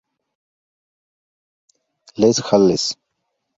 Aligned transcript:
Les 2.17 2.41
Halles 2.41 2.97